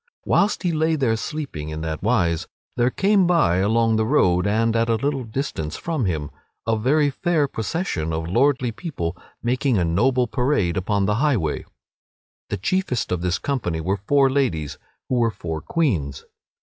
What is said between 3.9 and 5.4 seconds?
the road, and at a little